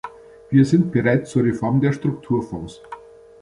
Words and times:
Wir 0.49 0.65
sind 0.65 0.91
bereit 0.91 1.27
zur 1.27 1.43
Reform 1.43 1.79
der 1.79 1.93
Strukturfonds. 1.93 2.81